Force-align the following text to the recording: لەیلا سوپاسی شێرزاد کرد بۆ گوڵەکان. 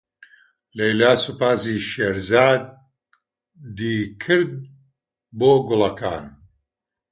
لەیلا 0.77 1.11
سوپاسی 1.23 1.77
شێرزاد 1.89 2.61
کرد 4.23 4.51
بۆ 5.39 5.51
گوڵەکان. 5.67 6.25